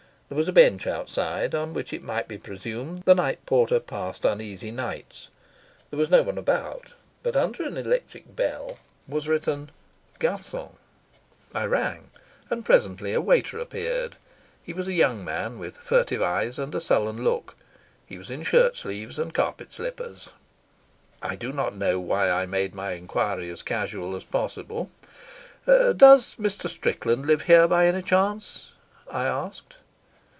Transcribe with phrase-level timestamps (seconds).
[0.31, 4.23] There was a bench outside, on which it might be presumed the night porter passed
[4.23, 5.27] uneasy nights.
[5.89, 8.79] There was no one about, but under an electric bell
[9.09, 9.71] was written
[10.23, 12.11] I rang,
[12.49, 14.15] and presently a waiter appeared.
[14.63, 17.57] He was a young man with furtive eyes and a sullen look.
[18.05, 20.29] He was in shirt sleeves and carpet slippers.
[21.21, 24.91] I do not know why I made my enquiry as casual as possible.
[25.65, 26.69] "Does Mr.
[26.69, 28.69] Strickland live here by any chance?"
[29.11, 29.75] I asked.